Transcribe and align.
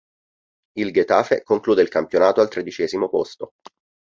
Il 0.79 0.89
Getafe 0.91 1.43
conclude 1.43 1.83
il 1.83 1.87
campionato 1.87 2.41
al 2.41 2.49
tredicesimo 2.49 3.07
posto. 3.07 3.51